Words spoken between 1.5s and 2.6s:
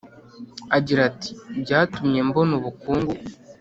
byatumye mbona